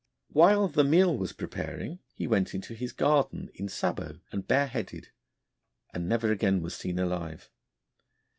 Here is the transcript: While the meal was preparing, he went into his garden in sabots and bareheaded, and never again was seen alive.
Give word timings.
While 0.29 0.67
the 0.67 0.83
meal 0.83 1.15
was 1.15 1.31
preparing, 1.31 1.99
he 2.15 2.25
went 2.25 2.55
into 2.55 2.73
his 2.73 2.91
garden 2.91 3.51
in 3.53 3.69
sabots 3.69 4.17
and 4.31 4.47
bareheaded, 4.47 5.09
and 5.93 6.09
never 6.09 6.31
again 6.31 6.63
was 6.63 6.73
seen 6.75 6.97
alive. 6.97 7.51